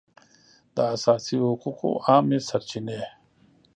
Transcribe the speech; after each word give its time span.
د 0.75 0.77
اساسي 0.95 1.37
حقوقو 1.47 1.91
عامې 2.05 2.39
سرچینې 2.49 3.01